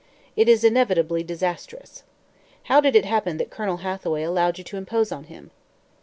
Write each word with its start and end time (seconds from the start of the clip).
It 0.35 0.49
is 0.49 0.63
inevitably 0.63 1.21
disastrous. 1.21 2.01
How 2.63 2.81
did 2.81 2.95
it 2.95 3.05
happen 3.05 3.37
that 3.37 3.51
Colonel 3.51 3.77
Hathaway 3.85 4.23
allowed 4.23 4.57
you 4.57 4.63
to 4.63 4.77
impose 4.77 5.11
on 5.11 5.25
him?" 5.25 5.51